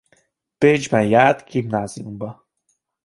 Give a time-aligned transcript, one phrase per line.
[0.59, 2.47] Bécsben járt gimnáziumba.